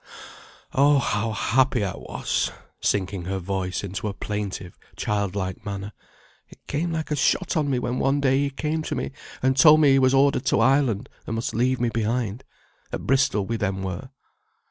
Oh, 0.73 0.97
how 0.97 1.31
happy 1.31 1.83
I 1.85 1.91
was!" 1.91 2.51
sinking 2.81 3.25
her 3.25 3.37
voice 3.37 3.83
into 3.83 4.07
a 4.07 4.15
plaintive 4.15 4.79
child 4.97 5.35
like 5.35 5.63
manner. 5.63 5.91
"It 6.49 6.65
came 6.65 6.91
like 6.91 7.11
a 7.11 7.15
shot 7.15 7.55
on 7.55 7.69
me 7.69 7.77
when 7.77 7.99
one 7.99 8.19
day 8.19 8.39
he 8.39 8.49
came 8.49 8.81
to 8.81 8.95
me 8.95 9.11
and 9.43 9.55
told 9.55 9.79
me 9.79 9.91
he 9.91 9.99
was 9.99 10.15
ordered 10.15 10.45
to 10.47 10.59
Ireland, 10.59 11.07
and 11.27 11.35
must 11.35 11.53
leave 11.53 11.79
me 11.79 11.89
behind; 11.89 12.43
at 12.91 13.05
Bristol 13.05 13.45
we 13.45 13.57
then 13.57 13.83
were." 13.83 14.09